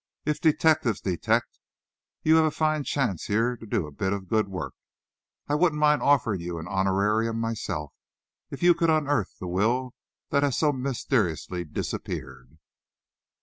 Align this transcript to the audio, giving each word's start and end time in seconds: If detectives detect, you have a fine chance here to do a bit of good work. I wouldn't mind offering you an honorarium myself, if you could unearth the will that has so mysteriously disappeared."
If 0.25 0.41
detectives 0.41 0.99
detect, 0.99 1.59
you 2.23 2.35
have 2.37 2.45
a 2.45 2.49
fine 2.49 2.83
chance 2.83 3.25
here 3.25 3.55
to 3.55 3.67
do 3.67 3.85
a 3.85 3.91
bit 3.91 4.13
of 4.13 4.27
good 4.27 4.47
work. 4.47 4.73
I 5.47 5.53
wouldn't 5.53 5.79
mind 5.79 6.01
offering 6.01 6.41
you 6.41 6.57
an 6.57 6.67
honorarium 6.67 7.39
myself, 7.39 7.93
if 8.49 8.63
you 8.63 8.73
could 8.73 8.89
unearth 8.89 9.37
the 9.37 9.45
will 9.47 9.93
that 10.31 10.41
has 10.41 10.57
so 10.57 10.71
mysteriously 10.73 11.65
disappeared." 11.65 12.57